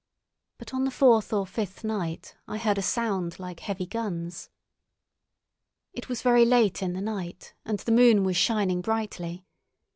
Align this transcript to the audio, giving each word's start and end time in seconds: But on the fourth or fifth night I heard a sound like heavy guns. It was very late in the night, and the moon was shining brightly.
But 0.57 0.73
on 0.73 0.83
the 0.83 0.89
fourth 0.89 1.31
or 1.31 1.45
fifth 1.45 1.83
night 1.83 2.35
I 2.47 2.57
heard 2.57 2.79
a 2.79 2.81
sound 2.81 3.37
like 3.37 3.59
heavy 3.59 3.85
guns. 3.85 4.49
It 5.93 6.09
was 6.09 6.23
very 6.23 6.43
late 6.43 6.81
in 6.81 6.93
the 6.93 7.01
night, 7.01 7.53
and 7.65 7.77
the 7.77 7.91
moon 7.91 8.23
was 8.23 8.35
shining 8.35 8.81
brightly. 8.81 9.45